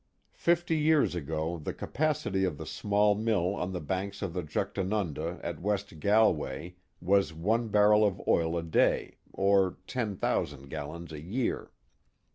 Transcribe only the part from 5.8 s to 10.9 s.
Galway was one barrel of oil a day or 10,000